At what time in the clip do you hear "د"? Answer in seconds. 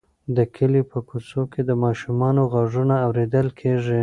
0.35-0.37, 1.69-1.71